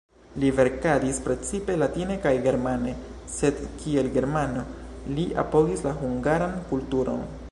[0.43, 2.95] Li verkadis precipe latine kaj germane,
[3.35, 4.63] sed kiel germano,
[5.17, 7.25] li apogis la hungaran kulturon.